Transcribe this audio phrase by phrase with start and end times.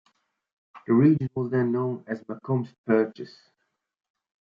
[0.87, 3.37] The region was then known as Macomb's Purchase.